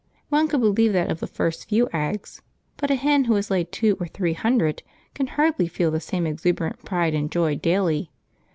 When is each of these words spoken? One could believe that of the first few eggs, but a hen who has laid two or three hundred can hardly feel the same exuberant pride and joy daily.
One 0.29 0.47
could 0.47 0.61
believe 0.61 0.93
that 0.93 1.11
of 1.11 1.19
the 1.19 1.27
first 1.27 1.69
few 1.69 1.87
eggs, 1.93 2.41
but 2.75 2.89
a 2.89 2.95
hen 2.95 3.25
who 3.25 3.35
has 3.35 3.51
laid 3.51 3.71
two 3.71 3.97
or 3.99 4.07
three 4.07 4.33
hundred 4.33 4.81
can 5.13 5.27
hardly 5.27 5.67
feel 5.67 5.91
the 5.91 5.99
same 5.99 6.25
exuberant 6.25 6.83
pride 6.83 7.13
and 7.13 7.31
joy 7.31 7.55
daily. 7.55 8.09